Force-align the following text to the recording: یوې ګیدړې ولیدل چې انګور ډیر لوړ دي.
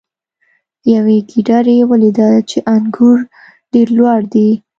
یوې 0.93 1.17
ګیدړې 1.29 1.77
ولیدل 1.89 2.35
چې 2.49 2.57
انګور 2.75 3.19
ډیر 3.71 3.87
لوړ 3.97 4.19
دي. 4.33 4.49